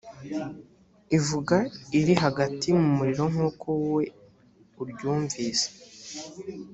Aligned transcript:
ivuga 1.17 1.57
iri 1.99 2.13
hagati 2.23 2.67
mu 2.79 2.87
muriro 2.97 3.23
nk 3.31 3.37
uko 3.47 3.65
wowe 3.79 4.03
uryumvise 4.81 5.67